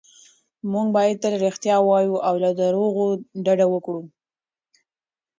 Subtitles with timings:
[0.71, 3.07] موږ باید تل رښتیا ووایو او له درواغو
[3.45, 4.01] ډډه وکړو.